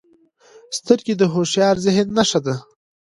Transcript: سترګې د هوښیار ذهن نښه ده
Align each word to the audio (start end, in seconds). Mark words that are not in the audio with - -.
سترګې 0.77 1.13
د 1.17 1.23
هوښیار 1.33 1.75
ذهن 1.85 2.07
نښه 2.17 2.39
ده 2.45 2.55